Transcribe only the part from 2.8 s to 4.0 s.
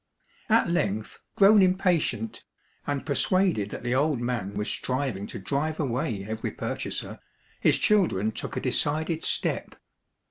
and persuaded that the